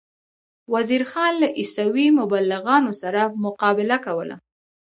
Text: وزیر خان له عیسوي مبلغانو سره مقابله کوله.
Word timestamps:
وزیر 0.73 1.03
خان 1.11 1.33
له 1.41 1.47
عیسوي 1.59 2.07
مبلغانو 2.19 2.91
سره 3.01 3.21
مقابله 3.43 3.97
کوله. 4.05 4.35